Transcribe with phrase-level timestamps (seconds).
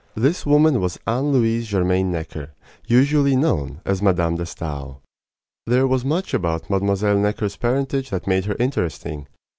[0.15, 2.53] This woman was Anne Louise Germaine Necker,
[2.87, 4.33] usually known as Mme.
[4.35, 4.99] de Stael.
[5.67, 7.19] There was much about Mile.
[7.19, 9.27] Necker's parentage that made her interesting.